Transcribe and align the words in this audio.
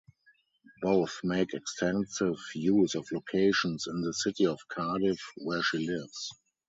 Both 0.81 1.19
make 1.23 1.53
extensive 1.53 2.39
use 2.55 2.95
of 2.95 3.11
locations 3.11 3.85
in 3.85 4.01
the 4.01 4.15
city 4.15 4.47
of 4.47 4.67
Cardiff 4.67 5.21
where 5.37 5.61
she 5.61 5.85
lives. 5.85 6.31